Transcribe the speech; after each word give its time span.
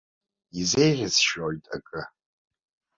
Иузеиӷьысшьоит 0.59 1.63
акы. 1.75 2.01